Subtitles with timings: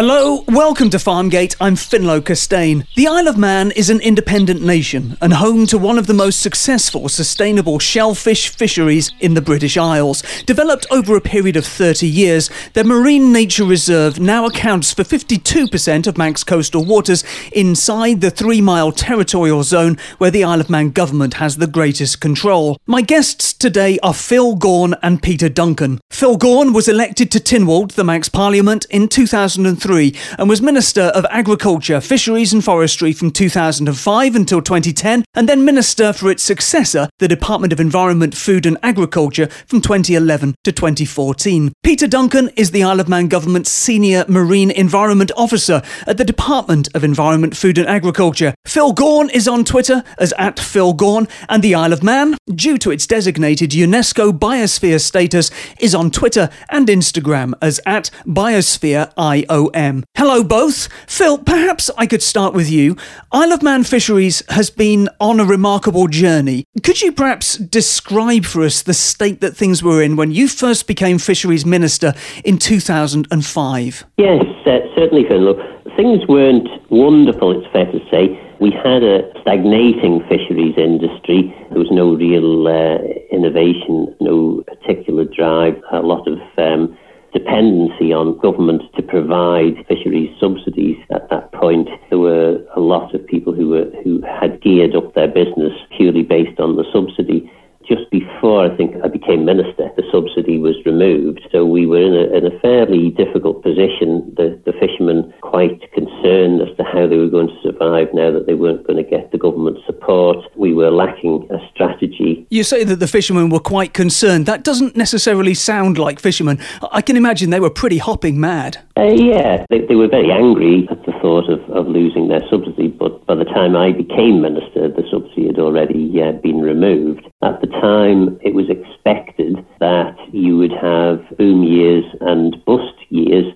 [0.00, 1.56] Hello, welcome to Farmgate.
[1.60, 2.86] I'm ffinlo Costain.
[2.94, 6.38] The Isle of Man is an independent nation and home to one of the most
[6.38, 10.22] successful sustainable shellfish fisheries in the British Isles.
[10.46, 16.06] Developed over a period of 30 years, the Marine Nature Reserve now accounts for 52%
[16.06, 20.90] of Manx coastal waters inside the three mile territorial zone where the Isle of Man
[20.90, 22.78] government has the greatest control.
[22.86, 25.98] My guests today are Phil Gawne and Peter Duncan.
[26.08, 31.24] Phil Gawne was elected to Tynwald, the Manx Parliament, in 2003 and was Minister of
[31.30, 37.28] Agriculture, Fisheries and Forestry from 2005 until 2010, and then Minister for its successor, the
[37.28, 41.72] Department of Environment, Food and Agriculture from 2011 to 2014.
[41.82, 46.88] Peter Duncan is the Isle of Man Government's Senior Marine Environment Officer at the Department
[46.94, 48.52] of Environment, Food and Agriculture.
[48.66, 52.76] Phil Gawne is on Twitter as at Phil Gawne, and the Isle of Man, due
[52.76, 59.77] to its designated UNESCO Biosphere status, is on Twitter and Instagram as at Biosphere IOM.
[59.78, 60.88] Hello, both.
[61.06, 62.96] Phil, perhaps I could start with you.
[63.30, 66.64] Isle of Man Fisheries has been on a remarkable journey.
[66.82, 70.88] Could you perhaps describe for us the state that things were in when you first
[70.88, 74.04] became Fisheries Minister in 2005?
[74.16, 75.54] Yes, uh, certainly, Phil.
[75.94, 78.36] Things weren't wonderful, it's fair to say.
[78.60, 81.54] We had a stagnating fisheries industry.
[81.70, 82.98] There was no real uh,
[83.30, 86.98] innovation, no particular drive, a lot of um,
[87.32, 91.88] dependency on government to provide fisheries subsidies at that point.
[92.10, 96.22] There were a lot of people who were who had geared up their business purely
[96.22, 97.50] based on the subsidy
[97.88, 101.40] just before I think I became minister, the subsidy was removed.
[101.50, 104.32] So we were in a, in a fairly difficult position.
[104.36, 108.46] The, the fishermen quite concerned as to how they were going to survive now that
[108.46, 110.38] they weren't going to get the government support.
[110.56, 112.46] We were lacking a strategy.
[112.50, 114.46] You say that the fishermen were quite concerned.
[114.46, 116.58] That doesn't necessarily sound like fishermen.
[116.92, 118.78] I can imagine they were pretty hopping mad.
[118.96, 122.88] Uh, yeah, they, they were very angry at the thought of, of losing their subsidy,
[122.88, 127.26] but by the time I became minister, the subsidy had already uh, been removed.
[127.42, 133.46] At the time, it was expected that you would have boom years and bust years,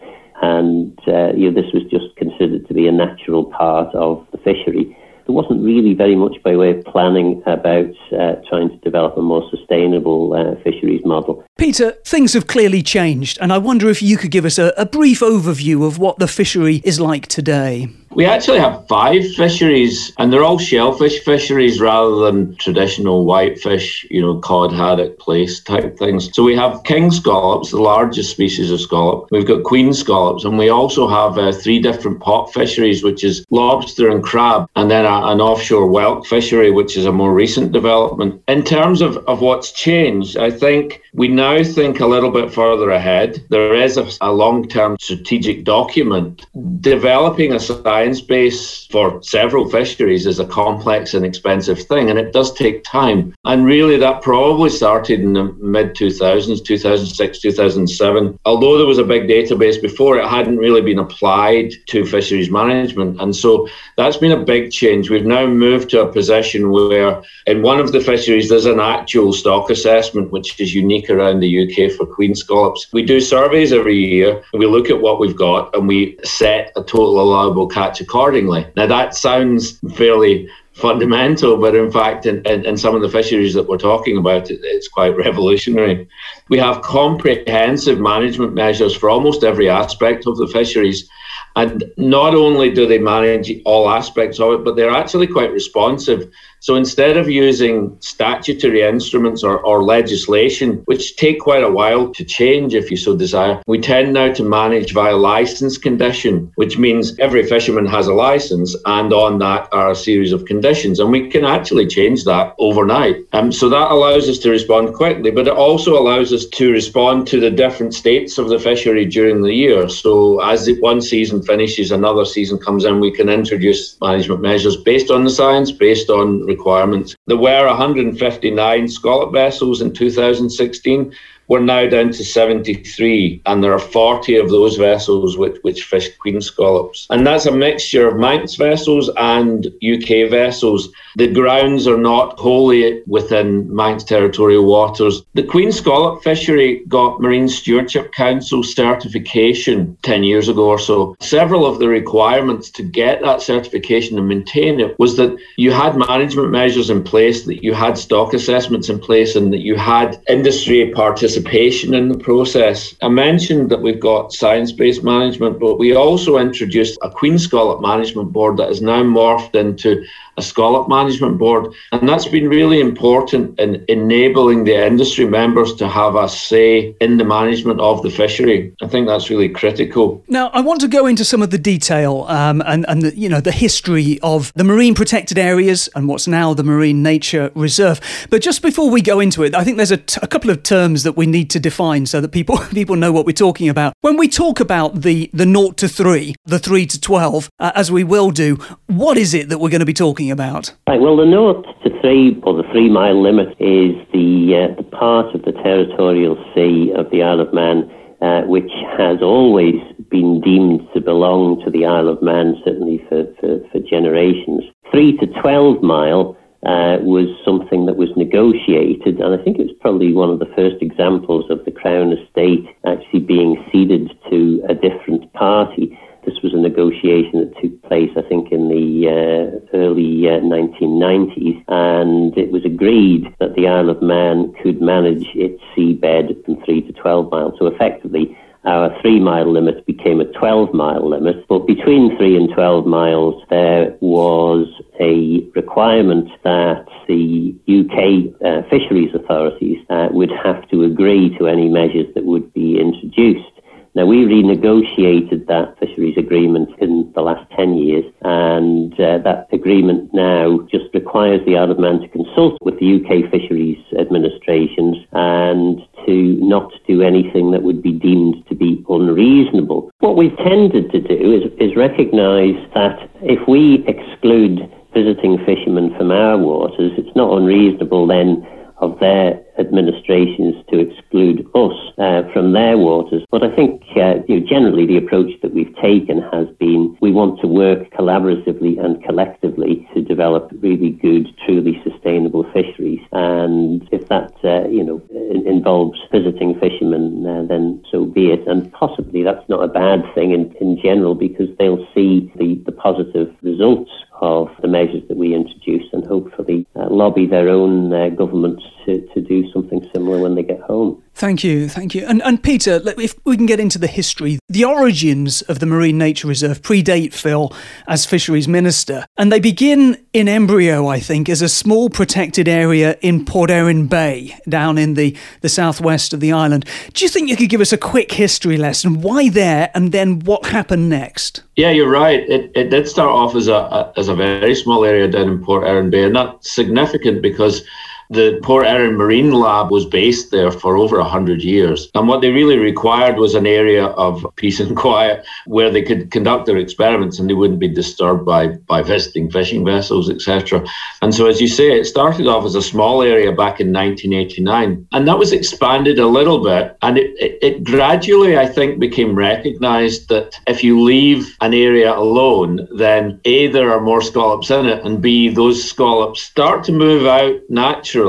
[0.40, 4.38] and uh, you know, this was just considered to be a natural part of the
[4.38, 4.96] fishery.
[5.26, 9.22] There wasn't really very much by way of planning about uh, trying to develop a
[9.22, 11.44] more sustainable uh, fisheries model.
[11.58, 14.84] Peter, things have clearly changed, and I wonder if you could give us a, a
[14.84, 17.88] brief overview of what the fishery is like today.
[18.14, 24.20] We actually have five fisheries, and they're all shellfish fisheries rather than traditional whitefish, you
[24.20, 26.28] know, cod, haddock, plaice type things.
[26.34, 29.28] So we have king scallops, the largest species of scallop.
[29.30, 33.46] We've got queen scallops, and we also have uh, three different pot fisheries, which is
[33.50, 37.72] lobster and crab, and then a, an offshore whelk fishery, which is a more recent
[37.72, 38.42] development.
[38.48, 42.90] In terms of, of what's changed, I think we now think a little bit further
[42.90, 43.42] ahead.
[43.48, 46.46] There is a, a long term strategic document
[46.80, 47.60] developing a
[48.02, 52.82] science base for several fisheries is a complex and expensive thing, and it does take
[52.82, 53.32] time.
[53.44, 58.38] And really, that probably started in the mid 2000s, 2006, 2007.
[58.44, 63.20] Although there was a big database before, it hadn't really been applied to fisheries management.
[63.20, 65.08] And so that's been a big change.
[65.08, 69.32] We've now moved to a position where, in one of the fisheries, there's an actual
[69.32, 72.88] stock assessment, which is unique around the UK for queen scallops.
[72.92, 76.82] We do surveys every year, we look at what we've got, and we set a
[76.82, 78.66] total allowable catch accordingly.
[78.76, 83.52] Now, that sounds fairly fundamental, but in fact, in, in, in, some of the fisheries
[83.54, 86.08] that we're talking about, it, it's quite revolutionary.
[86.48, 91.08] We have comprehensive management measures for almost every aspect of the fisheries.
[91.56, 96.30] And not only do they manage all aspects of it, but they're actually quite responsive
[96.62, 102.24] so instead of using statutory instruments or, or legislation, which take quite a while to
[102.24, 107.18] change if you so desire, we tend now to manage via license condition, which means
[107.18, 111.00] every fisherman has a license and on that are a series of conditions.
[111.00, 113.16] And we can actually change that overnight.
[113.32, 117.26] Um, so that allows us to respond quickly, but it also allows us to respond
[117.26, 119.88] to the different states of the fishery during the year.
[119.88, 125.10] So as one season finishes, another season comes in, we can introduce management measures based
[125.10, 127.16] on the science, based on requirements.
[127.26, 131.12] There were 159 scallop vessels in 2016.
[131.52, 136.08] We're now down to 73, and there are 40 of those vessels which, which fish
[136.16, 137.06] queen scallops.
[137.10, 140.88] And that's a mixture of Manx vessels and UK vessels.
[141.16, 145.24] The grounds are not wholly within Manx territorial waters.
[145.34, 151.14] The queen scallop fishery got Marine Stewardship Council certification 10 years ago or so.
[151.20, 155.98] Several of the requirements to get that certification and maintain it was that you had
[155.98, 160.18] management measures in place, that you had stock assessments in place, and that you had
[160.30, 162.94] industry participation participation in the process.
[163.02, 167.80] I mentioned that we've got science based management, but we also introduced a Queen Scallop
[167.80, 170.04] Management Board that is now morphed into
[170.36, 171.72] a scallop management board.
[171.92, 177.18] And that's been really important in enabling the industry members to have a say in
[177.18, 178.74] the management of the fishery.
[178.82, 180.24] I think that's really critical.
[180.28, 183.28] Now, I want to go into some of the detail um, and, and the, you
[183.28, 188.00] know, the history of the marine protected areas and what's now the Marine Nature Reserve.
[188.30, 190.62] But just before we go into it, I think there's a, t- a couple of
[190.62, 193.92] terms that we need to define so that people people know what we're talking about.
[194.00, 197.90] When we talk about the, the 0 to 3, the 3 to 12, uh, as
[197.90, 198.56] we will do,
[198.86, 200.72] what is it that we're going to be talking talking about?
[200.88, 204.84] Right, well, the naught to three or the three mile limit is the, uh, the
[204.84, 207.90] part of the territorial sea of the Isle of Man
[208.20, 209.74] uh, which has always
[210.08, 214.62] been deemed to belong to the Isle of Man, certainly for, for, for generations.
[214.92, 219.76] Three to 12 mile uh, was something that was negotiated, and I think it was
[219.80, 224.74] probably one of the first examples of the Crown estate actually being ceded to a
[224.74, 225.98] different party.
[226.24, 231.64] This was a negotiation that took place, I think, in the uh, early uh, 1990s,
[231.68, 236.82] and it was agreed that the Isle of Man could manage its seabed from 3
[236.82, 237.54] to 12 miles.
[237.58, 241.46] So effectively, our three mile limit became a 12 mile limit.
[241.48, 244.68] But between 3 and 12 miles, there was
[245.00, 251.68] a requirement that the UK uh, fisheries authorities uh, would have to agree to any
[251.68, 253.51] measures that would be introduced.
[253.94, 260.14] Now, we renegotiated that fisheries agreement in the last 10 years, and uh, that agreement
[260.14, 265.80] now just requires the Isle of Man to consult with the UK fisheries administrations and
[266.06, 269.90] to not do anything that would be deemed to be unreasonable.
[269.98, 276.10] What we've tended to do is, is recognise that if we exclude visiting fishermen from
[276.10, 278.46] our waters, it's not unreasonable then
[278.82, 283.22] of their administrations to exclude us uh, from their waters.
[283.30, 287.12] But I think uh, you know, generally the approach that we've taken has been we
[287.12, 293.00] want to work collaboratively and collectively to develop really good, truly sustainable fisheries.
[293.12, 295.00] And if that uh, you know
[295.46, 298.46] involves visiting fishermen, uh, then so be it.
[298.48, 302.72] And possibly that's not a bad thing in, in general because they'll see the, the
[302.72, 308.08] positive results of the measures that we introduce and hopefully uh, lobby their own uh,
[308.10, 311.02] governments to, to do something similar when they get home.
[311.14, 312.06] Thank you, thank you.
[312.06, 315.98] And, and Peter, if we can get into the history, the origins of the Marine
[315.98, 317.52] Nature Reserve predate Phil
[317.86, 322.96] as Fisheries Minister, and they begin in embryo, I think, as a small protected area
[323.02, 326.64] in Port Erin Bay, down in the, the southwest of the island.
[326.94, 329.02] Do you think you could give us a quick history lesson?
[329.02, 331.42] Why there, and then what happened next?
[331.56, 332.28] Yeah, you're right.
[332.28, 335.66] It, it did start off as a, as a very small area down in Port
[335.66, 337.64] Erin Bay, and that's significant because
[338.12, 341.88] the Port Erin Marine Lab was based there for over 100 years.
[341.94, 346.10] And what they really required was an area of peace and quiet where they could
[346.10, 350.62] conduct their experiments and they wouldn't be disturbed by, by visiting fishing vessels, etc.
[351.00, 354.86] And so, as you say, it started off as a small area back in 1989.
[354.92, 356.76] And that was expanded a little bit.
[356.82, 361.96] And it, it, it gradually, I think, became recognized that if you leave an area
[361.96, 366.72] alone, then A, there are more scallops in it, and B, those scallops start to
[366.72, 368.01] move out naturally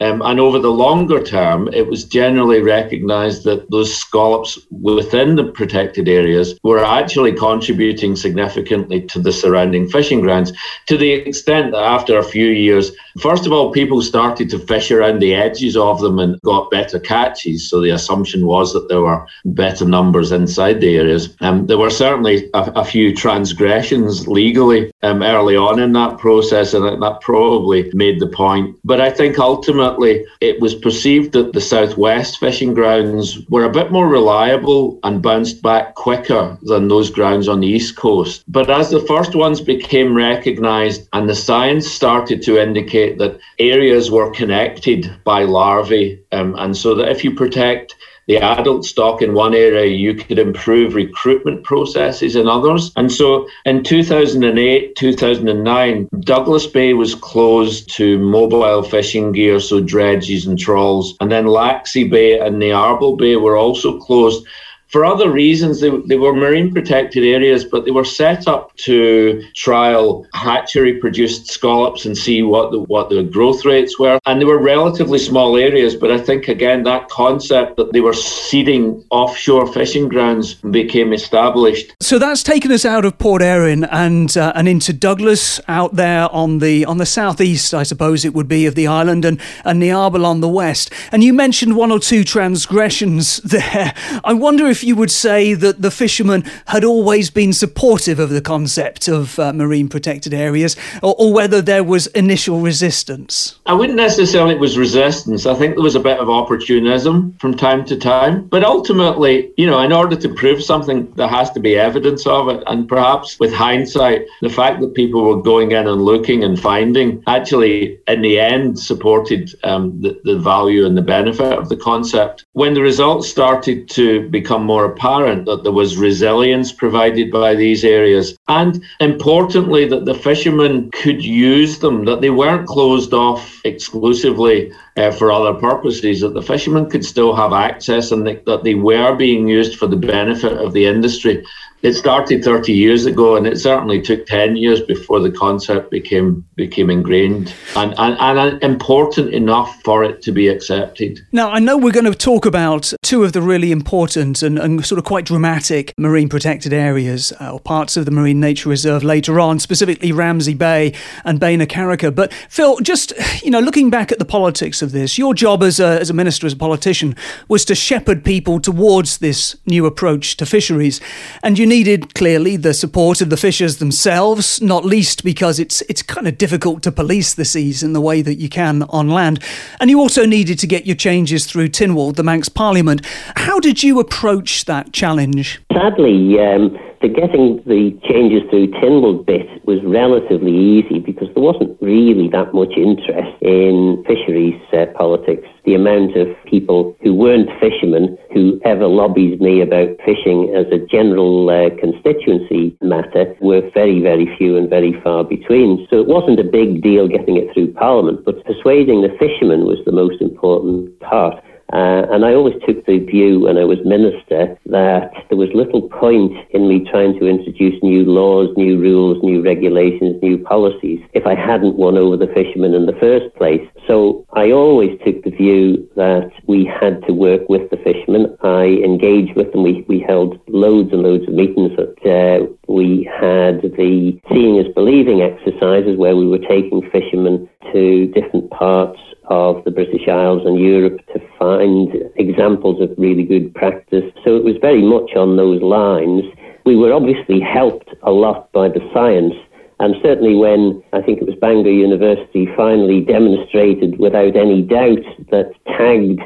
[0.00, 5.44] Um, and over the longer term, it was generally recognized that those scallops within the
[5.44, 10.52] protected areas were actually contributing significantly to the surrounding fishing grounds
[10.86, 14.90] to the extent that after a few years, first of all, people started to fish
[14.90, 17.68] around the edges of them and got better catches.
[17.68, 21.36] So the assumption was that there were better numbers inside the areas.
[21.40, 26.74] Um, there were certainly a, a few transgressions legally um, early on in that process,
[26.74, 28.76] and that probably made the point.
[28.84, 33.90] But I think ultimately it was perceived that the southwest fishing grounds were a bit
[33.90, 38.44] more reliable and bounced back quicker than those grounds on the east coast.
[38.46, 44.10] But as the first ones became recognised and the science started to indicate that areas
[44.10, 47.96] were connected by larvae, um, and so that if you protect
[48.28, 52.92] the adult stock in one area, you could improve recruitment processes in others.
[52.94, 60.46] And so in 2008, 2009, Douglas Bay was closed to mobile fishing gear, so dredges
[60.46, 61.16] and trawls.
[61.20, 64.46] And then Laxey Bay and the Niarbyl Bay were also closed
[64.88, 65.80] for other reasons.
[65.80, 71.48] They, they were marine protected areas, but they were set up to trial hatchery produced
[71.48, 74.18] scallops and see what the, what the growth rates were.
[74.26, 78.12] And they were relatively small areas, but I think again that concept that they were
[78.12, 81.94] seeding offshore fishing grounds became established.
[82.00, 86.32] So that's taken us out of Port Erin and uh, and into Douglas out there
[86.32, 89.82] on the on the southeast, I suppose it would be of the island, and and
[89.82, 90.92] Niarbyl on the west.
[91.12, 93.94] And you mentioned one or two transgressions there.
[94.24, 98.40] I wonder if you would say that the fishermen had always been supportive of the
[98.40, 103.58] concept of uh, marine protected areas, or, or whether there was initial resistance.
[103.66, 105.46] I wouldn't necessarily it was resistance.
[105.46, 109.66] I think there was a bit of opportunism from time to time, but ultimately, you
[109.66, 113.38] know, in order to prove something, there has to be evidence of it, and perhaps
[113.38, 118.22] with hindsight, the fact that people were going in and looking and finding actually, in
[118.22, 122.44] the end, supported um, the, the value and the benefit of the concept.
[122.52, 127.82] When the results started to become more apparent that there was resilience provided by these
[127.84, 134.70] areas, and importantly, that the fishermen could use them, that they weren't closed off exclusively
[134.96, 139.16] uh, for other purposes, that the fishermen could still have access and that they were
[139.16, 141.44] being used for the benefit of the industry
[141.82, 146.44] it started 30 years ago and it certainly took 10 years before the concept became
[146.56, 151.20] became ingrained and, and, and important enough for it to be accepted.
[151.30, 154.84] Now, I know we're going to talk about two of the really important and, and
[154.84, 159.04] sort of quite dramatic marine protected areas uh, or parts of the Marine Nature Reserve
[159.04, 160.94] later on, specifically Ramsey Bay
[161.24, 162.10] and Bay ny Carrickey.
[162.10, 163.12] But Phil, just,
[163.44, 166.14] you know, looking back at the politics of this, your job as a, as a
[166.14, 167.14] minister, as a politician,
[167.46, 171.00] was to shepherd people towards this new approach to fisheries.
[171.44, 176.02] And you needed clearly the support of the fishers themselves, not least because it's it's
[176.02, 179.42] kind of difficult to police the seas in the way that you can on land.
[179.80, 183.04] And you also needed to get your changes through Tynwald, the Manx Parliament.
[183.36, 185.60] How did you approach that challenge?
[185.72, 191.80] Sadly, um, the getting the changes through Tynwald bit was relatively easy because there wasn't
[191.80, 195.46] really that much interest in fisheries uh, politics.
[195.68, 200.78] The amount of people who weren't fishermen who ever lobbied me about fishing as a
[200.86, 205.86] general uh, constituency matter were very, very few and very far between.
[205.90, 209.76] So it wasn't a big deal getting it through Parliament, but persuading the fishermen was
[209.84, 211.44] the most important part.
[211.72, 215.82] Uh, and I always took the view when I was minister that there was little
[215.82, 221.26] point in me trying to introduce new laws, new rules, new regulations, new policies if
[221.26, 223.66] I hadn't won over the fishermen in the first place.
[223.86, 228.36] So I always took the view that we had to work with the fishermen.
[228.42, 229.62] I engaged with them.
[229.62, 231.76] We, we held loads and loads of meetings.
[231.76, 238.06] That, uh, we had the seeing is believing exercises where we were taking fishermen to
[238.08, 244.04] different parts of the British Isles and Europe to find examples of really good practice.
[244.24, 246.24] So it was very much on those lines.
[246.64, 249.34] We were obviously helped a lot by the science.
[249.80, 255.52] And certainly when I think it was Bangor University finally demonstrated without any doubt that
[255.66, 256.20] tagged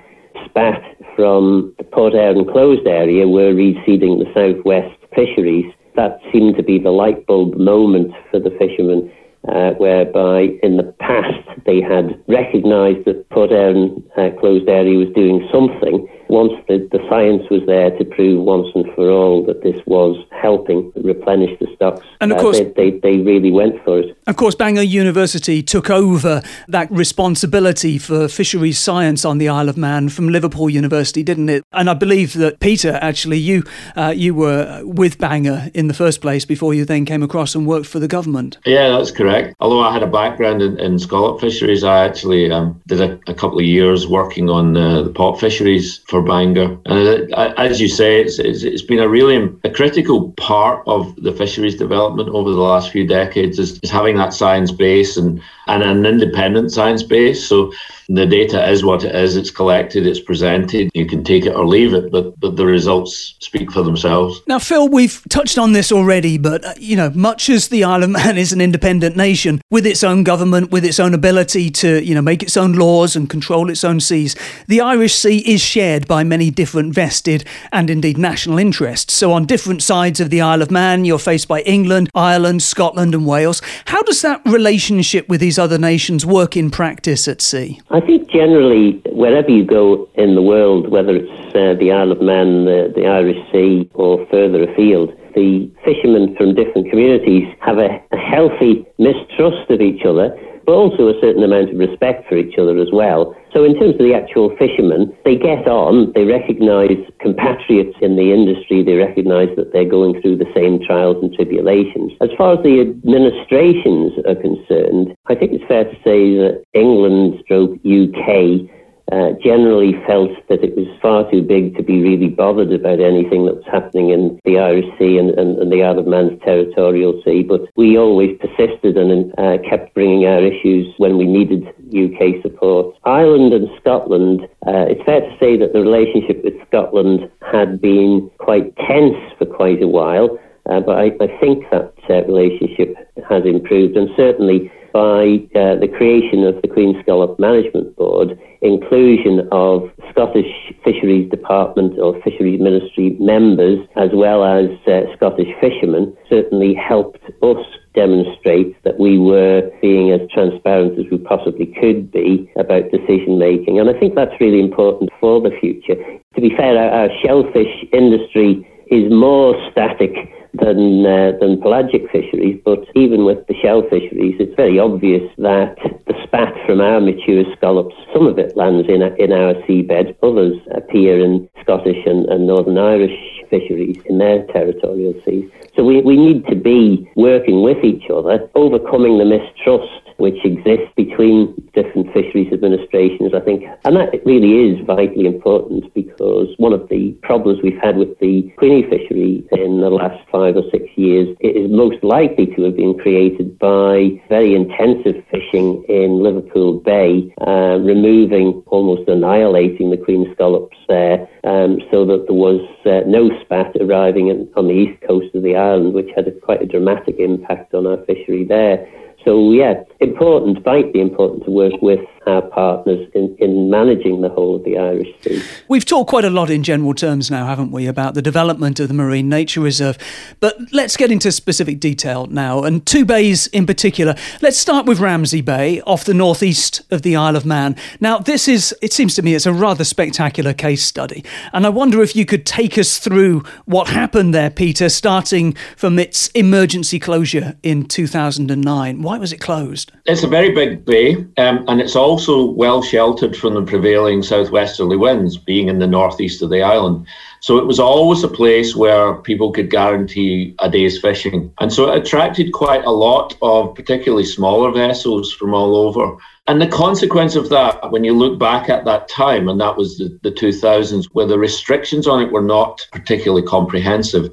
[0.47, 0.83] spat
[1.15, 6.79] from the Port Erin closed area were reseeding the southwest fisheries, that seemed to be
[6.79, 9.13] the light bulb moment for the fishermen
[9.49, 15.13] uh, whereby in the past they had recognised that Port Erin uh, closed area was
[15.15, 19.63] doing something once the, the science was there to prove once and for all that
[19.63, 23.83] this was helping replenish the stocks, and of course, uh, they, they, they, really went
[23.85, 24.17] for it.
[24.27, 29.77] Of course, Bangor University took over that responsibility for fisheries science on the Isle of
[29.77, 31.65] Man from Liverpool University, didn't it?
[31.73, 33.63] And I believe that Peter, actually, you
[33.95, 37.67] uh, you were with Bangor in the first place before you then came across and
[37.67, 38.57] worked for the government.
[38.65, 39.55] Yeah, that's correct.
[39.61, 43.35] Although I had a background in, in scallop fisheries, I actually um, did a, a,
[43.35, 46.79] couple of years working on uh, the pot fisheries for Bangor.
[46.87, 51.33] And as you say, it's, it's, it's been a really a critical part of the
[51.33, 55.83] fisheries development over the last few decades is, is having that science base and, and
[55.83, 57.47] an independent science base.
[57.47, 57.73] So
[58.09, 59.37] the data is what it is.
[59.37, 60.91] It's collected, it's presented.
[60.95, 64.41] You can take it or leave it, but but the results speak for themselves.
[64.47, 68.03] Now, Phil, we've touched on this already, but uh, you know, much as the Isle
[68.03, 72.05] of Man is an independent nation with its own government, with its own ability to
[72.05, 74.37] you know make its own laws and control its own seas,
[74.69, 77.43] the Irish Sea is shared by many different vested
[77.73, 79.15] and indeed national interests.
[79.15, 83.15] So on different sides of the Isle of Man, you're faced by England, Ireland, Scotland,
[83.15, 83.63] and Wales.
[83.87, 87.81] How does that relationship with these other nations work in practice at sea?
[87.89, 92.21] I think generally, wherever you go in the world, whether it's uh, the Isle of
[92.21, 97.89] Man, the, the Irish Sea, or further afield, the fishermen from different communities have a,
[98.13, 100.29] a healthy mistrust of each other
[100.67, 103.35] but also a certain amount of respect for each other as well.
[103.53, 108.33] So, in terms of the actual fishermen, they get on, they recognise compatriots in the
[108.33, 112.13] industry, they recognise that they're going through the same trials and tribulations.
[112.21, 117.41] As far as the administrations are concerned, I think it's fair to say that England
[117.45, 118.69] stroke UK
[119.11, 123.45] uh, generally felt that it was far too big to be really bothered about anything
[123.47, 127.21] that was happening in the Irish Sea and, and, and the Isle of Man's territorial
[127.25, 127.43] sea.
[127.43, 132.97] But we always persisted and uh, kept bringing our issues when we needed UK support.
[133.05, 138.31] Ireland and Scotland, uh, it's fair to say that the relationship with Scotland had been
[138.39, 140.39] quite tense for quite a while.
[140.71, 142.95] Uh, but I, I, think that uh, relationship
[143.29, 149.49] has improved, and certainly by uh, the creation of the Queen Scallop Management Board, inclusion
[149.51, 150.53] of Scottish
[150.85, 157.65] Fisheries Department or Fisheries Ministry members, as well as uh, Scottish fishermen, certainly helped us
[157.95, 163.79] demonstrate that we were being as transparent as we possibly could be about decision making.
[163.79, 165.97] And I think that's really important for the future.
[166.35, 170.13] To be fair, our, our shellfish industry is more static
[170.55, 172.61] than uh, than pelagic fisheries.
[172.65, 177.45] But even with the shell fisheries, it's very obvious that the spat from our mature
[177.57, 182.47] scallops, some of it lands in in our seabed, others appear in Scottish and, and
[182.47, 183.19] Northern Irish
[183.49, 185.49] fisheries in their territorial seas.
[185.77, 190.93] So we, we need to be working with each other, overcoming the mistrust which exists
[190.97, 193.65] between different fisheries administrations, I think.
[193.85, 198.43] And that really is vitally important because one of the problems we've had with the
[198.57, 202.77] queenie fishery in the last five or six years it is most likely to have
[202.77, 210.31] been created by very intensive fishing in Liverpool Bay, uh, removing, almost annihilating the queen
[210.35, 215.01] scallops there, um, so that there was uh, no spat arriving in, on the east
[215.07, 218.87] coast of the island, which had a, quite a dramatic impact on our fishery there.
[219.25, 224.57] So, yeah, important, vitally important to work with our partners in, in managing the whole
[224.57, 225.43] of the Irish Sea.
[225.69, 228.89] We've talked quite a lot in general terms now, haven't we, about the development of
[228.89, 229.99] the Marine Nature Reserve.
[230.41, 234.15] But let's get into specific detail now, and two bays in particular.
[234.41, 237.77] Let's start with Ramsey Bay, off the northeast of the Isle of Man.
[238.01, 241.25] Now, this is, it seems to me, it's a rather spectacular case study.
[241.53, 245.99] And I wonder if you could take us through what happened there, Peter, starting from
[245.99, 249.03] its emergency closure in 2009.
[249.03, 249.93] Why was it closed?
[250.07, 254.99] It's a very big bay, um, and it's also well sheltered from the prevailing southwesterly
[254.99, 257.07] winds, being in the northeast of the island.
[257.41, 261.51] So it was always a place where people could guarantee a day's fishing.
[261.59, 266.19] And so it attracted quite a lot of particularly smaller vessels from all over.
[266.49, 269.97] And the consequence of that, when you look back at that time, and that was
[269.97, 274.29] the, the 2000s, where the restrictions on it were not particularly comprehensive,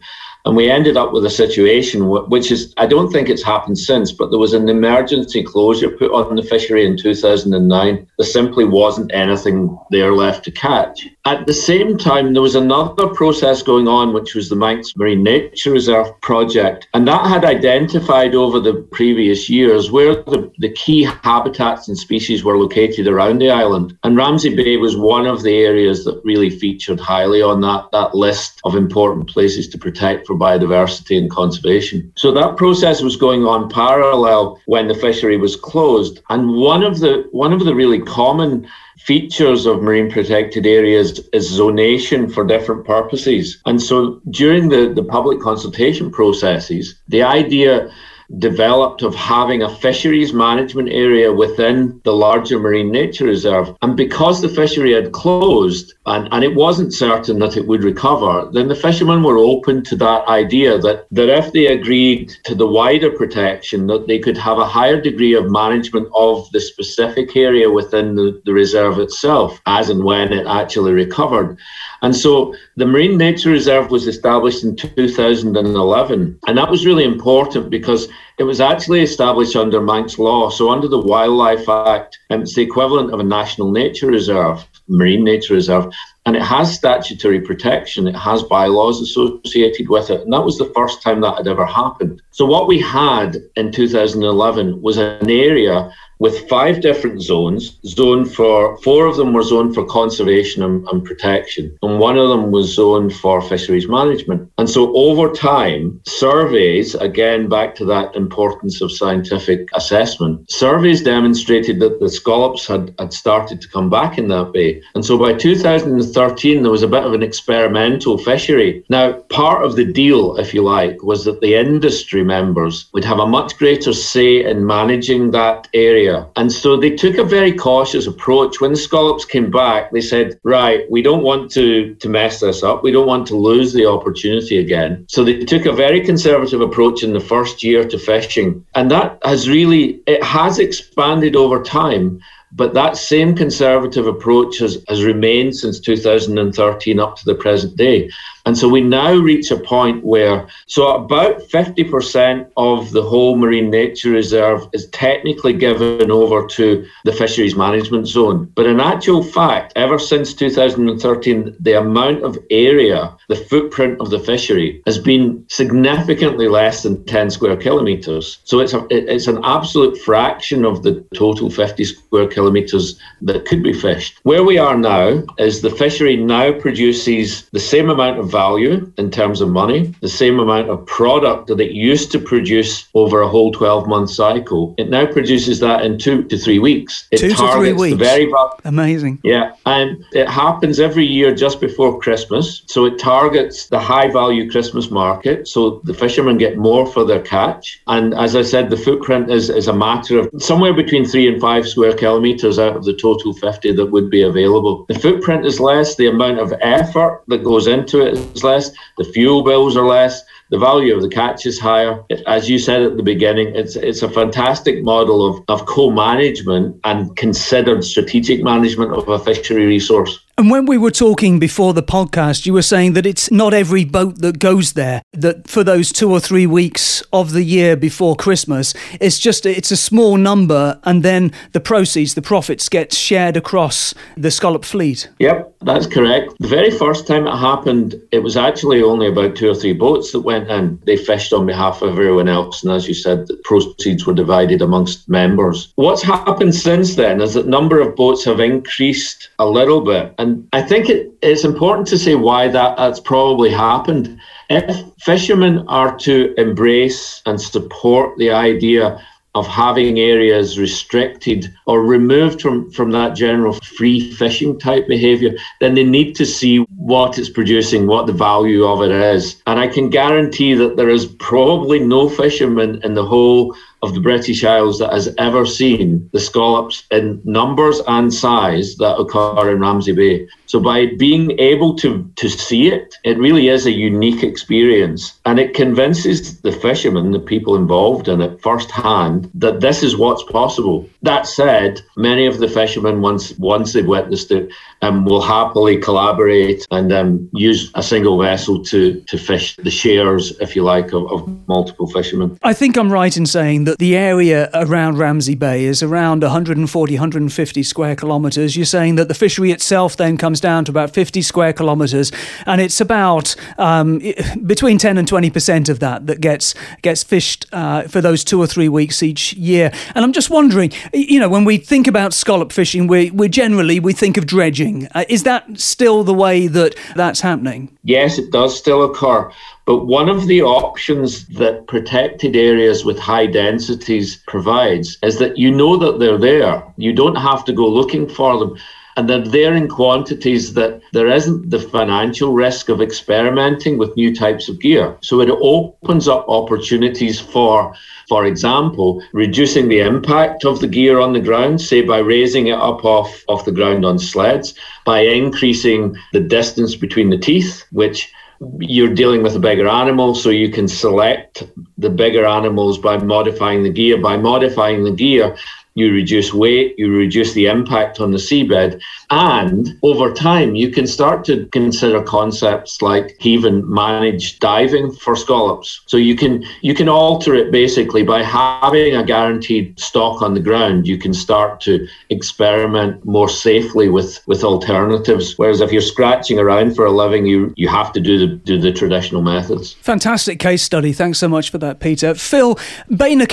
[0.50, 4.12] and we ended up with a situation which is, I don't think it's happened since,
[4.12, 8.08] but there was an emergency closure put on the fishery in 2009.
[8.18, 11.08] There simply wasn't anything there left to catch.
[11.26, 15.22] At the same time, there was another process going on, which was the Manx Marine
[15.22, 16.88] Nature Reserve project.
[16.96, 22.44] And that had identified over the previous years where the, the key habitats and species
[22.44, 23.96] were located around the island.
[24.04, 28.16] And Ramsey Bay was one of the areas that really featured highly on that, that
[28.16, 32.12] list of important places to protect for biodiversity and conservation.
[32.16, 36.22] So that process was going on parallel when the fishery was closed.
[36.30, 38.68] And one of the one of the really common
[39.00, 43.62] features of marine protected areas is zonation for different purposes.
[43.66, 47.90] And so during the, the public consultation processes, the idea
[48.38, 53.76] developed of having a fisheries management area within the larger marine nature reserve.
[53.82, 58.50] And because the fishery had closed and, and it wasn't certain that it would recover,
[58.54, 62.68] then the fishermen were open to that idea that, that if they agreed to the
[62.68, 67.70] wider protection, that they could have a higher degree of management of the specific area
[67.70, 71.58] within the, the reserve itself, as and when it actually recovered.
[72.02, 76.40] And so the Marine Nature Reserve was established in 2011.
[76.48, 78.08] And that was really important because
[78.38, 80.50] it was actually established under Manx law.
[80.50, 85.54] So, under the Wildlife Act, it's the equivalent of a national nature reserve, marine nature
[85.54, 85.94] reserve,
[86.26, 88.08] and it has statutory protection.
[88.08, 90.22] It has bylaws associated with it.
[90.22, 92.22] And that was the first time that had ever happened.
[92.32, 97.80] So, what we had in 2011 was an area with five different zones.
[97.86, 102.30] Zone for four of them were zoned for conservation and, and, protection, and one of
[102.30, 104.52] them was zoned for fisheries management.
[104.58, 111.80] And so over time, surveys, again back to that importance of scientific assessment, surveys demonstrated
[111.80, 114.82] that the scallops had, had started to come back in that bay.
[114.96, 118.84] And so by 2013, there was a bit of an experimental fishery.
[118.90, 123.20] Now, part of the deal, if you like, was that the industry members would have
[123.20, 128.08] a much greater say in managing that area And so they took a very cautious
[128.08, 128.62] approach.
[128.62, 132.64] When the scallops came back, they said, right, we don't want to, to mess this
[132.64, 132.84] up.
[132.84, 135.06] We don't want to lose the opportunity again.
[135.10, 138.66] So they took a very conservative approach in the first year to fishing.
[138.76, 142.22] And that has really, it has expanded over time.
[142.52, 148.10] But that same conservative approach has, has remained since 2013 up to the present day.
[148.50, 153.70] And so we now reach a point where, so about 50% of the whole marine
[153.70, 158.52] nature reserve is technically given over to the fisheries management zone.
[158.56, 164.18] But in actual fact, ever since 2013, the amount of area, the footprint of the
[164.18, 168.40] fishery has been significantly less than 10 square kilometres.
[168.46, 173.62] So it's, a, it's an absolute fraction of the total 50 square kilometres that could
[173.62, 174.20] be fished.
[174.24, 179.08] Where we are now is the fishery now produces the same amount of value in
[179.20, 183.30] terms of money, the same amount of product that it used to produce over a
[183.34, 184.64] whole 12 month cycle.
[184.78, 187.08] It now produces that in two to three weeks.
[187.12, 187.98] It two to three weeks.
[188.12, 188.28] very
[188.64, 189.16] Amazing.
[189.24, 189.46] Yeah.
[189.66, 189.90] And
[190.22, 192.46] it happens every year just before Christmas.
[192.74, 195.48] So it targets the high value Christmas market.
[195.54, 197.82] So the fishermen get more for their catch.
[197.88, 201.40] And as I said, the footprint is, is a matter of somewhere between three and
[201.42, 204.86] five square kilometres out of the total 50 that would be available.
[204.88, 209.04] The footprint is less, the amount of effort that goes into it is less, the
[209.04, 212.04] fuel bills are less, the value of the catch is higher.
[212.26, 217.16] As you said at the beginning, it's it's a fantastic model of, of co-management and
[217.16, 220.20] considered strategic management of a fishery resource.
[220.40, 223.84] And when we were talking before the podcast, you were saying that it's not every
[223.84, 228.16] boat that goes there, that for those two or three weeks of the year before
[228.16, 233.36] Christmas, it's just it's a small number and then the proceeds, the profits get shared
[233.36, 235.10] across the scallop fleet.
[235.20, 236.34] Yep, that's correct.
[236.40, 240.14] The very first time it happened, it was actually only about two or three boats
[240.14, 240.80] that went in.
[240.86, 244.62] They fished on behalf of everyone else, and as you said, the proceeds were divided
[244.62, 245.74] amongst members.
[245.76, 250.29] What's happened since then is that number of boats have increased a little bit and
[250.30, 254.20] and I think it, it's important to say why that, that's probably happened.
[254.50, 259.04] If fishermen are to embrace and support the idea
[259.36, 265.74] of having areas restricted or removed from, from that general free fishing type behavior, then
[265.76, 269.42] they need to see what it's producing, what the value of it is.
[269.48, 274.02] And I can guarantee that there is probably no fisherman in the whole of the
[274.02, 279.60] British Isles that has ever seen the scallops in numbers and size that occur in
[279.60, 280.28] Ramsey Bay.
[280.48, 285.20] So by being able to, to see it, it really is a unique experience.
[285.26, 290.24] And it convinces the fishermen, the people involved in it firsthand, that this is what's
[290.24, 290.90] possible.
[291.04, 294.50] That said, many of the fishermen, once once they've witnessed it,
[294.82, 300.38] um, will happily collaborate and um, use a single vessel to, to fish the shares,
[300.40, 302.40] if you like, of, of multiple fishermen.
[302.42, 306.94] I think I'm right in saying that the area around Ramsey Bay is around 140,
[306.94, 308.56] 150 square kilometres.
[308.56, 312.12] You're saying that the fishery itself then comes down to about 50 square kilometres,
[312.46, 314.02] and it's about um,
[314.46, 318.40] between 10 and 20 percent of that that gets gets fished uh, for those two
[318.40, 319.72] or three weeks each year.
[319.96, 323.80] And I'm just wondering, you know, when we think about scallop fishing, we we generally
[323.80, 324.88] we think of dredging.
[324.96, 327.78] Uh, is that still the way that that's happening?
[327.84, 329.32] Yes, it does still occur.
[329.70, 335.52] But one of the options that protected areas with high densities provides is that you
[335.52, 336.64] know that they're there.
[336.78, 338.58] You don't have to go looking for them.
[338.98, 344.16] And they're there in quantities that there isn't the financial risk of experimenting with new
[344.16, 344.98] types of gear.
[345.02, 347.76] So it opens up opportunities for,
[348.08, 352.58] for example, reducing the impact of the gear on the ground, say by raising it
[352.58, 358.12] up off, off the ground on sleds, by increasing the distance between the teeth, which
[358.60, 361.44] you're dealing with a bigger animal, so you can select
[361.78, 364.02] the bigger animals by modifying the gear.
[364.02, 365.36] By modifying the gear,
[365.76, 370.86] you reduce weight, you reduce the impact on the seabed, and over time you can
[370.86, 375.82] start to consider concepts like even managed diving for scallops.
[375.86, 380.40] So you can you can alter it basically by having a guaranteed stock on the
[380.40, 380.88] ground.
[380.88, 385.38] You can start to experiment more safely with with alternatives.
[385.38, 388.60] Whereas if you're scratching around for a living, you you have to do the do
[388.60, 389.74] the traditional methods.
[389.74, 390.94] Fantastic case study.
[390.94, 392.16] Thanks so much for that, Peter.
[392.16, 392.58] Phil,
[392.96, 393.26] Bay ny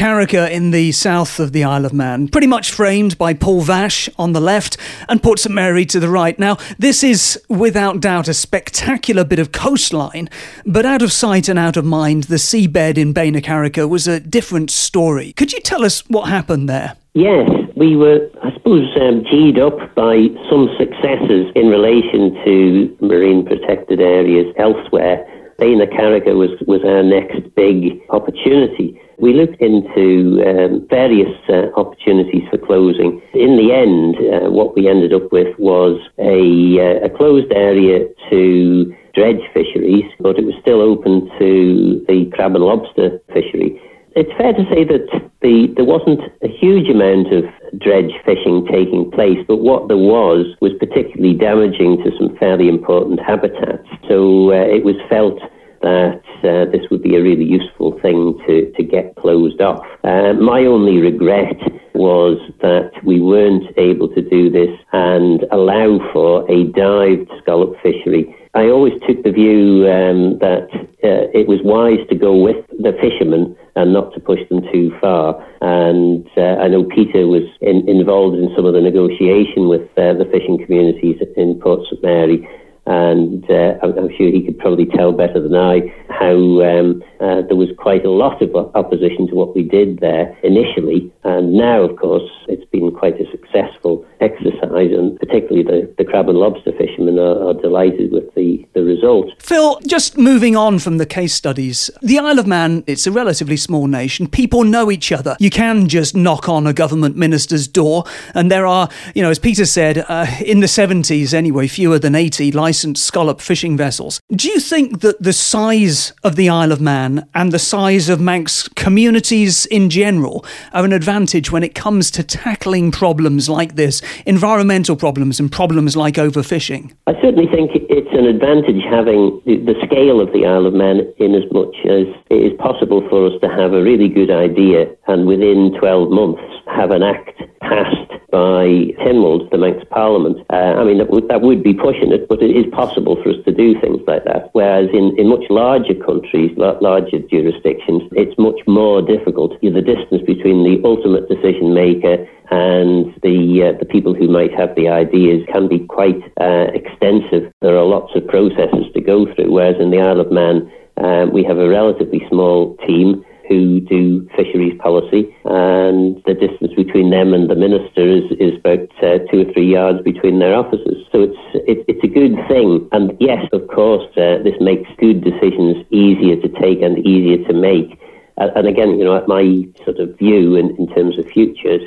[0.51, 4.33] in the south of the Isle of Man pretty much framed by Poyll Vaaish on
[4.33, 4.77] the left
[5.09, 6.39] and Port St Mary to the right.
[6.39, 10.29] Now, this is without doubt a spectacular bit of coastline,
[10.65, 14.09] but out of sight and out of mind, the seabed in Bay ny Carrickey was
[14.09, 15.33] a different story.
[15.33, 16.97] Could you tell us what happened there?
[17.15, 23.45] Yes, we were, I suppose, um, G'd up by some successes in relation to marine
[23.47, 25.27] protected areas elsewhere.
[25.59, 29.01] Bay ny Carrickey was, was our next big opportunity.
[29.19, 33.23] We looked into um, various uh, opportunities for closing.
[33.33, 38.07] In the end, uh, what we ended up with was a, uh, a closed area
[38.31, 43.81] to dredge fisheries, but it was still open to the crab and lobster fishery.
[44.15, 45.09] It's fair to say that
[45.41, 47.45] the, there wasn't a huge amount of
[47.79, 53.21] dredge fishing taking place, but what there was was particularly damaging to some fairly important
[53.21, 53.89] habitats.
[54.09, 55.41] So uh, it was felt
[55.87, 59.87] that uh, this would be a really useful thing to, to get closed off.
[60.03, 61.57] Uh, my only regret
[61.95, 68.35] was that we weren't able to do this and allow for a dived scallop fishery.
[68.55, 70.69] I always took the view um, that
[71.05, 74.91] uh, it was wise to go with the fishermen and not to push them too
[75.01, 75.39] far.
[75.61, 80.15] And uh, I know Peter was in, involved in some of the negotiation with uh,
[80.15, 82.49] the fishing communities in Port St Mary
[82.87, 87.43] and uh, I'm, I'm, sure he could probably tell better than I how um, uh,
[87.43, 91.83] there was quite a lot of opposition to what we did there initially, and now,
[91.83, 96.73] of course, it's been quite a successful exercise, and particularly the, the crab and lobster
[96.73, 99.31] fishermen are, are delighted with the, the result.
[99.39, 103.57] Phil, just moving on from the case studies, the Isle of Man, it's a relatively
[103.57, 104.27] small nation.
[104.27, 105.37] People know each other.
[105.39, 109.39] You can just knock on a government minister's door, and there are, you know, as
[109.39, 114.21] Peter said, uh, in the 70s anyway, fewer than 80 licensed licensed scallop fishing vessels.
[114.33, 118.21] Do you think that the size of the Isle of Man and the size of
[118.21, 124.03] Manx communities in general are an advantage when it comes to tackling problems like this,
[124.27, 126.93] environmental problems and problems like overfishing?
[127.07, 131.35] I certainly think it's an advantage having the scale of the Isle of Man in
[131.35, 135.27] as much as it is possible for us to have a really good idea and
[135.27, 140.39] within 12 months have an act passed by Tynwald, the Manx Parliament.
[140.53, 143.31] Uh, I mean, that would, that would be pushing it, but it is possible for
[143.31, 144.51] us to do things like that.
[144.53, 149.61] Whereas in, in much larger countries, larger jurisdictions, it's much more difficult.
[149.63, 154.75] The distance between the ultimate decision maker and the uh, the people who might have
[154.77, 157.53] the ideas can be quite uh, extensive.
[157.61, 159.51] There are lots of processes to go through.
[159.51, 164.29] Whereas in the Isle of Man, uh, we have a relatively small team who do
[164.37, 169.43] fisheries policy, and the distance between them and the minister is, is about uh, two
[169.43, 171.07] or three yards between their offices.
[171.13, 172.89] So it's it, it's a good thing.
[172.93, 177.55] And yes, of course, uh, this makes good decisions easier to take and easier to
[177.55, 177.99] make.
[178.39, 181.83] Uh, and again, you know, my sort of view in, in terms of futures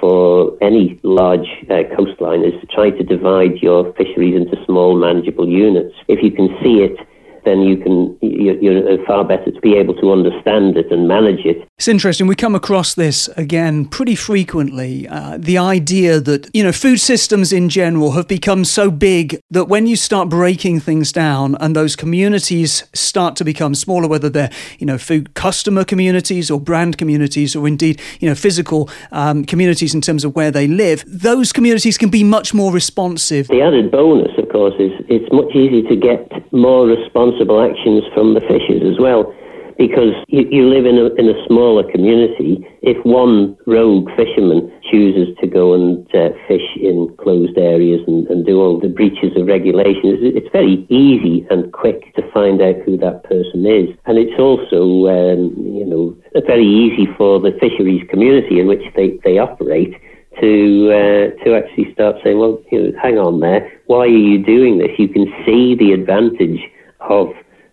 [0.00, 5.46] for any large uh, coastline is to try to divide your fisheries into small manageable
[5.46, 5.94] units.
[6.08, 6.96] If you can see it
[7.44, 11.66] then you can you're far better to be able to understand it and manage it.
[11.76, 12.26] It's interesting.
[12.26, 15.08] We come across this again pretty frequently.
[15.08, 19.66] Uh, the idea that you know food systems in general have become so big that
[19.66, 24.50] when you start breaking things down and those communities start to become smaller, whether they're
[24.78, 29.94] you know food customer communities or brand communities or indeed you know physical um, communities
[29.94, 33.48] in terms of where they live, those communities can be much more responsive.
[33.48, 36.86] The added bonus, of course, is it's much easier to get more
[37.30, 39.34] responsible actions from the fishers as well.
[39.78, 45.34] Because you, you live in a, in a smaller community, if one rogue fisherman chooses
[45.40, 49.46] to go and uh, fish in closed areas and, and do all the breaches of
[49.46, 53.88] regulations, it's very easy and quick to find out who that person is.
[54.04, 56.14] And it's also, um, you know,
[56.46, 59.94] very easy for the fisheries community in which they, they operate
[60.40, 64.38] to uh, to actually start saying, well, you know, hang on there, why are you
[64.38, 64.90] doing this?
[64.98, 66.60] You can see the advantage
[67.02, 67.28] of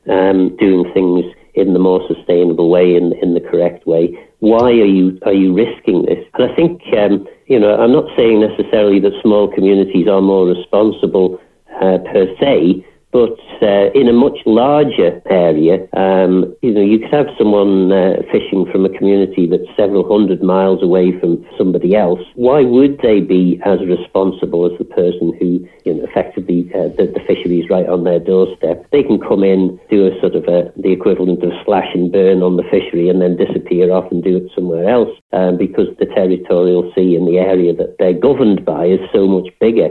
[0.10, 4.18] um, doing things in the more sustainable way, in in the correct way.
[4.40, 6.24] Why are you are you risking this?
[6.36, 10.46] And I think um, you know, I'm not saying necessarily that small communities are more
[10.46, 11.40] responsible
[11.82, 12.86] uh, per se,
[13.18, 18.22] but uh, in a much larger area, um, you know, you could have someone uh,
[18.32, 22.20] fishing from a community that's several hundred miles away from somebody else.
[22.36, 27.10] Why would they be as responsible as the person who, you know, effectively uh, the,
[27.10, 28.86] the fishery is right on their doorstep?
[28.92, 32.44] They can come in, do a sort of a, the equivalent of slash and burn
[32.44, 36.06] on the fishery, and then disappear off and do it somewhere else um, because the
[36.06, 39.90] territorial sea in the area that they're governed by is so much bigger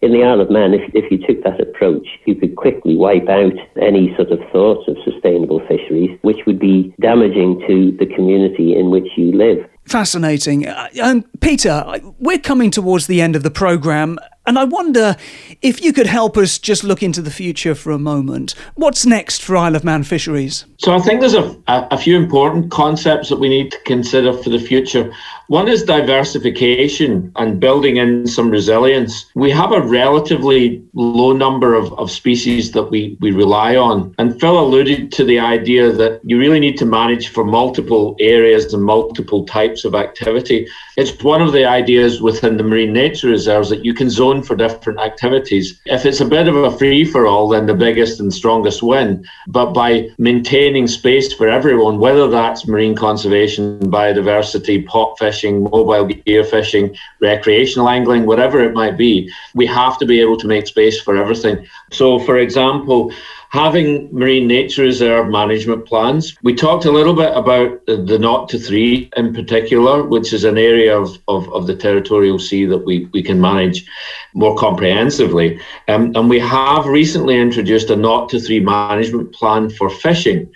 [0.00, 3.28] in the Isle of Man, if, if you took that approach, you could quickly wipe
[3.28, 8.76] out any sort of thoughts of sustainable fisheries, which would be damaging to the community
[8.76, 9.68] in which you live.
[9.86, 10.68] Fascinating.
[10.68, 11.84] Uh, um, Peter,
[12.18, 14.18] we're coming towards the end of the programme.
[14.48, 15.14] And I wonder
[15.60, 18.54] if you could help us just look into the future for a moment.
[18.76, 20.64] What's next for Isle of Man fisheries?
[20.78, 24.32] So I think there's a, a, a few important concepts that we need to consider
[24.32, 25.12] for the future.
[25.48, 29.26] One is diversification and building in some resilience.
[29.34, 34.14] We have a relatively low number of, of species that we, we rely on.
[34.18, 38.72] And Phil alluded to the idea that you really need to manage for multiple areas
[38.72, 40.68] and multiple types of activity.
[40.96, 44.56] It's one of the ideas within the marine nature reserves that you can zone for
[44.56, 45.80] different activities.
[45.86, 49.24] If it's a bit of a free for all, then the biggest and strongest win.
[49.46, 56.44] But by maintaining space for everyone, whether that's marine conservation, biodiversity, pot fishing, mobile gear
[56.44, 61.00] fishing, recreational angling, whatever it might be, we have to be able to make space
[61.00, 61.66] for everything.
[61.92, 63.12] So, for example,
[63.50, 66.36] having marine nature reserve management plans.
[66.42, 70.58] We talked a little bit about the naught to three in particular, which is an
[70.58, 73.86] area of, of, of the territorial sea that we, we can manage
[74.34, 75.60] more comprehensively.
[75.88, 80.50] Um, and we have recently introduced a naught to three management plan for fishing.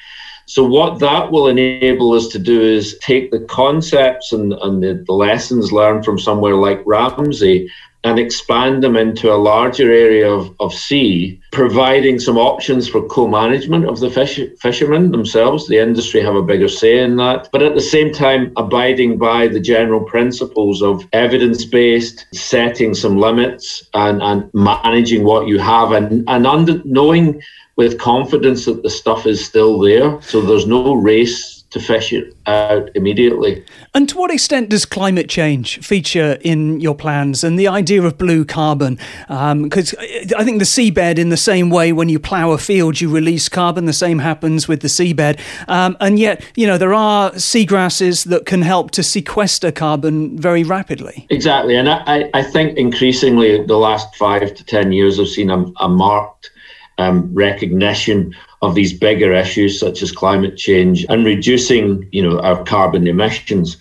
[0.47, 5.03] So, what that will enable us to do is take the concepts and, and the,
[5.07, 7.71] the lessons learned from somewhere like Ramsey
[8.05, 13.89] and expand them into a larger area of, of sea, providing some options for co-management
[13.89, 15.69] of the fish, fishermen themselves.
[15.69, 19.49] The industry have a bigger say in that, but at the same time, abiding by
[19.49, 26.25] the general principles of evidence-based, setting some limits and, and managing what you have and,
[26.29, 27.41] and under, knowing
[27.77, 30.21] with confidence that the stuff is still there.
[30.23, 33.65] So there's no race to fish it out immediately.
[33.95, 38.19] And to what extent does climate change feature in your plans and the idea of
[38.19, 38.99] blue carbon?
[39.27, 40.07] Because um,
[40.37, 43.49] I think the seabed, in the same way, when you plough a field, you release
[43.49, 43.87] carbon.
[43.87, 45.41] The same happens with the seabed.
[45.67, 50.65] Um, and yet, you know, there are seagrasses that can help to sequester carbon very
[50.65, 51.27] rapidly.
[51.31, 51.75] Exactly.
[51.75, 55.89] And I, I think increasingly the last five to 10 years, I've seen a, a
[55.89, 56.51] marked
[56.99, 62.63] um, recognition of these bigger issues such as climate change and reducing, you know, our
[62.65, 63.77] carbon emissions.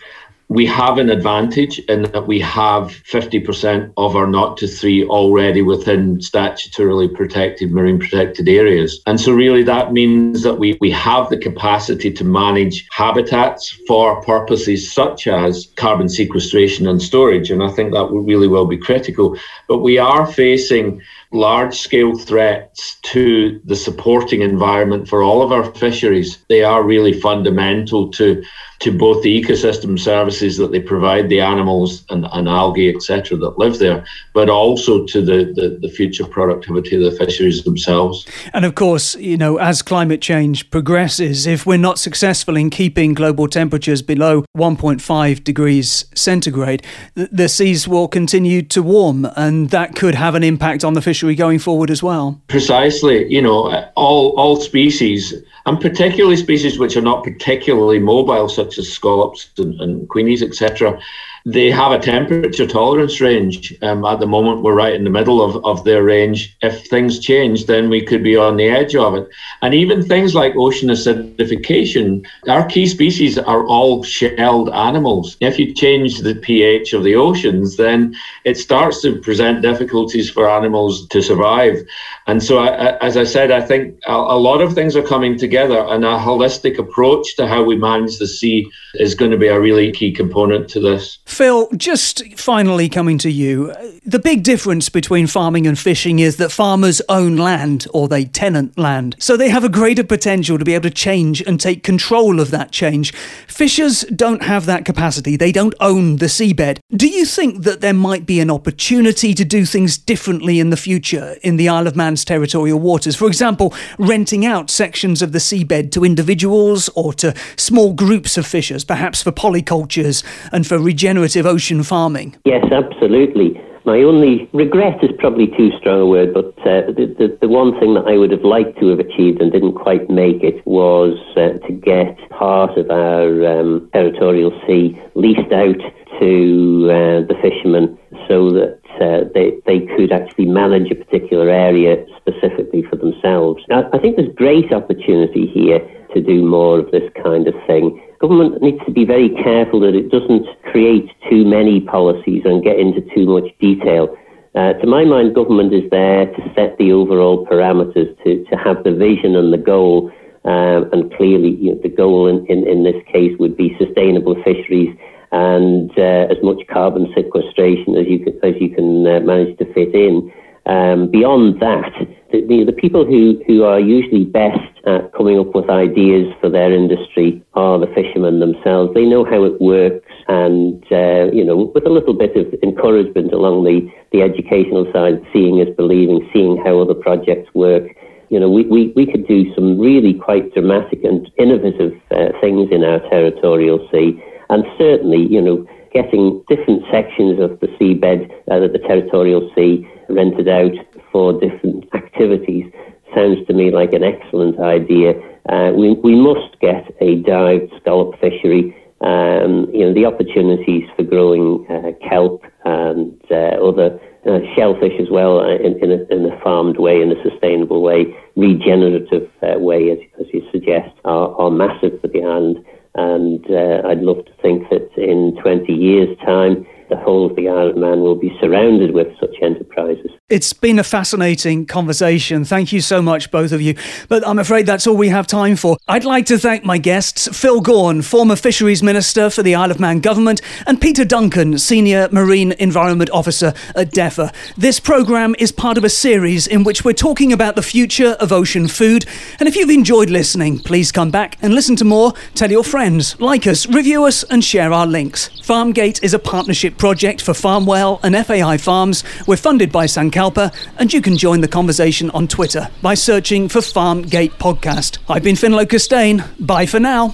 [0.48, 5.62] We have an advantage in that we have 50% of our naught to three already
[5.62, 9.02] within statutorily protected marine protected areas.
[9.06, 14.22] And so really that means that we, we have the capacity to manage habitats for
[14.24, 17.50] purposes such as carbon sequestration and storage.
[17.50, 19.38] And I think that really will be critical.
[19.70, 25.63] But we are facing large scale threats to the supporting environment for all of our
[25.76, 26.39] fisheries.
[26.50, 28.44] They are really fundamental to
[28.82, 33.60] to both the ecosystem services that they provide the animals and, and algae, etc., that
[33.60, 38.28] live there, but also to the, the, the, future productivity of the fisheries themselves.
[38.54, 43.13] And of course, you know, as climate change progresses, if we're not successful in keeping
[43.13, 50.15] global temperatures below 1.5 degrees centigrade, the, seas will continue to warm, and that could
[50.15, 52.41] have an impact on the fishery going forward as well.
[52.47, 53.31] Precisely.
[53.31, 55.34] You know, all, all species,
[55.67, 60.99] and particularly species which are not particularly mobile, such as scallops and, and queenies, etc.,
[61.45, 63.73] they have a temperature tolerance range.
[63.82, 66.56] Um, at the moment, we're right in the middle of, of their range.
[66.62, 69.27] If things change, then we could be on the edge of it.
[69.62, 75.38] And even things like ocean acidification, our key species are all shelled animals.
[75.39, 80.49] If you change the pH of the oceans, then it starts to present difficulties for
[80.49, 81.82] animals to survive.
[82.27, 85.38] And so, I, as I said, I think a, a lot of things are coming
[85.38, 89.47] together, and a holistic approach to how we manage the sea is going to be
[89.47, 91.17] a really key component to this.
[91.32, 93.72] Phil, just finally coming to you.
[93.72, 98.26] Uh, the big difference between farming and fishing is that farmers own land or they
[98.26, 99.15] tenant land.
[99.17, 102.52] So they have a greater potential to be able to change and take control of
[102.52, 103.13] that change.
[103.48, 105.38] Fishers don't have that capacity.
[105.38, 106.80] They don't own the seabed.
[106.91, 110.78] Do you think that there might be an opportunity to do things differently in the
[110.78, 113.15] future in the Isle of Man's territorial waters?
[113.15, 118.46] For example, renting out sections of the seabed to individuals or to small groups of
[118.46, 122.36] fishers, perhaps for polycultures and for regenerative regenerative ocean farming?
[122.45, 123.60] Yes, absolutely.
[123.84, 127.79] My only regret is probably too strong a word, but uh, the, the, the, one
[127.79, 131.17] thing that I would have liked to have achieved and didn't quite make it was
[131.36, 135.81] uh, to get part of our um, territorial sea leased out
[136.19, 142.05] to uh, the fishermen so that uh, they, they could actually manage a particular area
[142.17, 143.63] specifically for themselves.
[143.67, 145.81] Now, I think there's great opportunity here
[146.13, 149.95] to do more of this kind of thing government needs to be very careful that
[149.95, 154.15] it doesn't create too many policies and get into too much detail.
[154.53, 158.84] Uh, to my mind, government is there to set the overall parameters, to, to have
[158.84, 160.12] the vision and the goal.
[160.43, 164.36] Um, and clearly, you know, the goal in, in, in this case would be sustainable
[164.43, 164.95] fisheries
[165.31, 169.73] and uh, as much carbon sequestration as you can, as you can uh, manage to
[169.73, 170.31] fit in.
[170.65, 171.93] Um, beyond that,
[172.32, 176.50] the, the, the, people who, who are usually best at coming up with ideas for
[176.50, 178.94] their industry are the fishermen themselves.
[178.94, 183.34] They know how it works, and uh, you know, with a little bit of encouragement
[183.34, 187.84] along the, the educational side, seeing is believing, seeing how other projects work.
[188.30, 192.70] You know, we, we, we could do some really quite dramatic and innovative uh, things
[192.72, 198.60] in our territorial sea, and certainly, you know, getting different sections of the seabed, uh,
[198.60, 200.72] the territorial sea, rented out
[201.12, 202.72] for different activities
[203.16, 205.14] sounds to me like an excellent idea.
[205.49, 208.76] Uh, we, we must get a dived scallop fishery.
[209.01, 215.09] Um, you know, the opportunities for growing uh, kelp and uh, other uh, shellfish as
[215.09, 219.57] well uh, in, in, a, in, a, farmed way, in a sustainable way, regenerative uh,
[219.57, 222.64] way, as, as, you suggest, are, are, massive for the island.
[222.93, 223.43] And
[223.86, 227.78] I'd love to think that in 20 years' time, the whole of the Isle of
[227.78, 230.12] Man will be surrounded with such enterprises.
[230.30, 232.44] It's been a fascinating conversation.
[232.44, 233.76] Thank you so much, both of you.
[234.10, 235.78] But I'm afraid that's all we have time for.
[235.88, 239.80] I'd like to thank my guests Phil Gawne, former Fisheries Minister for the Isle of
[239.80, 244.34] Man Government, and Peter Duncan, Senior Marine Environment Officer at DEFA.
[244.58, 248.34] This programme is part of a series in which we're talking about the future of
[248.34, 249.06] ocean food.
[249.39, 252.12] And if you've enjoyed listening, please come back and listen to more.
[252.36, 255.30] Tell your friends, like us, review us, and share our links.
[255.42, 259.03] Farmgate is a partnership project for Farmwell and FAI Farms.
[259.27, 263.59] We're funded by Sankalpa, and you can join the conversation on Twitter by searching for
[263.59, 264.97] Farmgate Podcast.
[265.07, 266.25] I've been ffinlo Costain.
[266.43, 267.13] Bye for now.